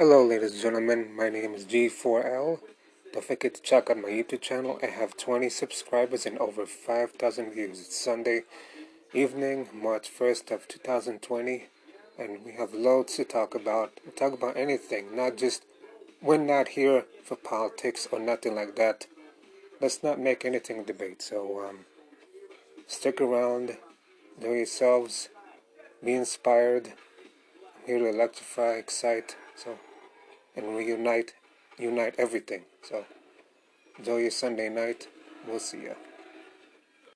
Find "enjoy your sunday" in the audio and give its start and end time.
33.98-34.68